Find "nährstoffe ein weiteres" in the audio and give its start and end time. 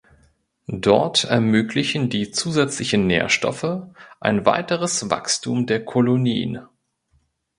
3.05-5.11